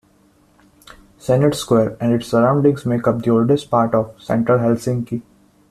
Senate 1.19 1.53
Square 1.53 1.95
and 2.01 2.11
its 2.11 2.25
surroundings 2.25 2.87
make 2.87 3.05
up 3.07 3.21
the 3.21 3.29
oldest 3.29 3.69
part 3.69 3.93
of 3.93 4.19
central 4.19 4.57
Helsinki. 4.57 5.21